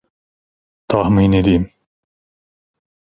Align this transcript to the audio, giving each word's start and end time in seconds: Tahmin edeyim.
Tahmin 0.87 1.31
edeyim. 1.33 1.71